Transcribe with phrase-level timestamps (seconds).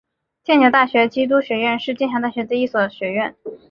[0.43, 3.35] 剑桥大学基督学院是剑桥大学的一所学院。